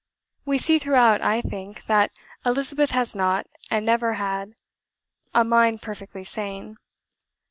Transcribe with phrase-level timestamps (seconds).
[0.45, 2.11] We see throughout (I THINK) that
[2.43, 4.53] Elizabeth has not, and never had,
[5.31, 6.77] a mind perfectly sane.